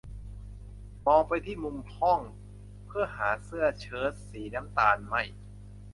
[1.05, 2.19] มองไปที่มุมห้อง
[2.87, 5.21] เพื่อหาเสื้อเชิ๊ตสีน้ำตาลไหม้